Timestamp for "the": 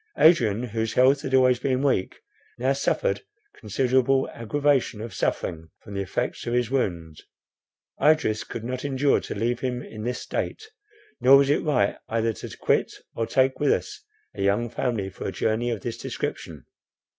5.93-6.01